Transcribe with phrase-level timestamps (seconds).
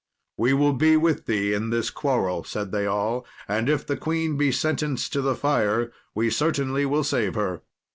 [0.35, 4.35] "We will be with thee in this quarrel," said they all; "and if the queen
[4.35, 7.61] be sentenced to the fire, we certainly will save her."